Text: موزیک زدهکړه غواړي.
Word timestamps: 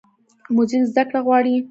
موزیک 0.55 0.81
زدهکړه 0.89 1.19
غواړي. 1.27 1.55